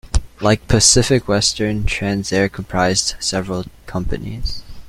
[0.41, 4.63] Like Pacific Western, Transair comprised several companies.